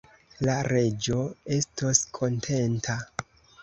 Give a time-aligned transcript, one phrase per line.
[0.47, 1.19] La Reĝo
[1.59, 3.01] estos kontenta!